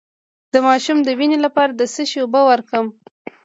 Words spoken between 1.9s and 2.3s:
څه شي